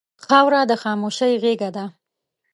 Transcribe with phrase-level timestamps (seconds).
[0.25, 1.85] خاوره د خاموشۍ غېږه ده.